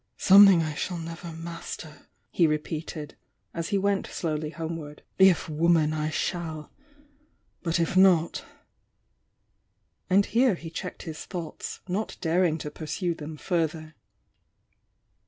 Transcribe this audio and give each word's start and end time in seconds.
"Something 0.17 0.63
I 0.63 0.73
shall 0.73 0.97
never 0.97 1.31
master!" 1.31 2.07
he 2.31 2.47
repeated, 2.47 3.15
as 3.53 3.69
he 3.69 3.77
went 3.77 4.07
dowly 4.07 4.49
homeward. 4.51 5.03
"If 5.19 5.47
woman 5.47 5.93
I 5.93 6.09
shall!— 6.09 6.71
but 7.61 7.79
if 7.79 7.95
not",. 7.95 8.43
And 10.09 10.25
here 10.25 10.55
he 10.55 10.71
checked 10.71 11.03
his 11.03 11.25
thoughts, 11.25 11.81
not 11.87 12.17
daring 12.19 12.57
to 12.65 12.71
pursue 12.71 13.13
them 13.13 13.37
further. 13.37 13.93